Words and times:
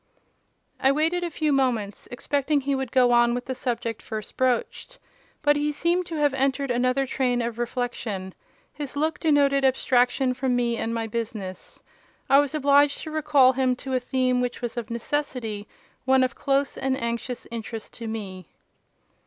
I 0.79 0.91
waited 0.91 1.23
a 1.23 1.29
few 1.29 1.53
moments, 1.53 2.07
expecting 2.09 2.61
he 2.61 2.73
would 2.73 2.91
go 2.91 3.11
on 3.11 3.35
with 3.35 3.45
the 3.45 3.53
subject 3.53 4.01
first 4.01 4.35
broached: 4.35 4.97
but 5.43 5.55
he 5.55 5.71
seemed 5.71 6.07
to 6.07 6.15
have 6.15 6.33
entered 6.33 6.71
another 6.71 7.05
train 7.05 7.39
of 7.39 7.59
reflection: 7.59 8.33
his 8.73 8.95
look 8.95 9.19
denoted 9.19 9.63
abstraction 9.63 10.33
from 10.33 10.55
me 10.55 10.75
and 10.75 10.91
my 10.91 11.05
business. 11.05 11.83
I 12.31 12.39
was 12.39 12.55
obliged 12.55 12.99
to 13.03 13.11
recall 13.11 13.53
him 13.53 13.75
to 13.75 13.93
a 13.93 13.99
theme 13.99 14.41
which 14.41 14.59
was 14.59 14.75
of 14.75 14.89
necessity 14.89 15.67
one 16.05 16.23
of 16.23 16.33
close 16.33 16.77
and 16.79 16.99
anxious 16.99 17.45
interest 17.51 17.93
to 17.93 18.07
me. 18.07 18.47